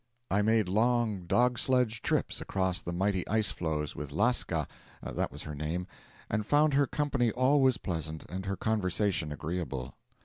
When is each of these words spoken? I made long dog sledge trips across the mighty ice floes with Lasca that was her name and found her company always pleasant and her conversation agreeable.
I 0.31 0.41
made 0.41 0.67
long 0.67 1.27
dog 1.27 1.59
sledge 1.59 2.01
trips 2.01 2.41
across 2.41 2.81
the 2.81 2.91
mighty 2.91 3.23
ice 3.27 3.51
floes 3.51 3.95
with 3.95 4.11
Lasca 4.11 4.67
that 5.03 5.31
was 5.31 5.43
her 5.43 5.53
name 5.53 5.85
and 6.27 6.43
found 6.43 6.73
her 6.73 6.87
company 6.87 7.29
always 7.31 7.77
pleasant 7.77 8.25
and 8.27 8.47
her 8.47 8.57
conversation 8.57 9.31
agreeable. 9.31 9.93